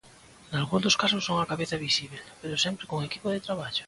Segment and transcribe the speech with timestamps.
[0.51, 3.79] Nalgún dos casos son a cabeza visíbel, pero sempre cun equipo de traballo.